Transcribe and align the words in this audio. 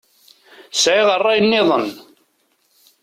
Sɛiɣ 0.81 1.09
rray-nniḍen. 1.19 1.87